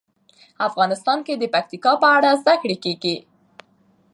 [0.67, 3.17] افغانستان کې د پکتیکا په اړه زده کړه کېږي.